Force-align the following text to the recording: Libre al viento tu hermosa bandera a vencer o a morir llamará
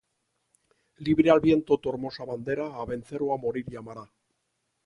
Libre 1.09 1.29
al 1.33 1.41
viento 1.43 1.77
tu 1.83 1.91
hermosa 1.93 2.25
bandera 2.31 2.67
a 2.75 2.85
vencer 2.93 3.21
o 3.27 3.31
a 3.37 3.41
morir 3.45 3.65
llamará 3.75 4.09